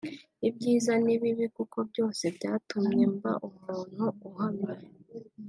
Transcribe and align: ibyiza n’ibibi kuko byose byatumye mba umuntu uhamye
ibyiza 0.47 0.93
n’ibibi 1.05 1.45
kuko 1.55 1.77
byose 1.89 2.23
byatumye 2.35 3.03
mba 3.15 3.33
umuntu 3.47 4.05
uhamye 4.27 4.73